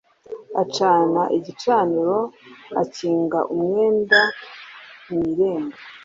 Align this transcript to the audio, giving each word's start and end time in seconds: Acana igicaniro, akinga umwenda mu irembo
Acana 0.61 1.21
igicaniro, 1.37 2.19
akinga 2.81 3.39
umwenda 3.53 4.21
mu 5.09 5.17
irembo 5.31 5.77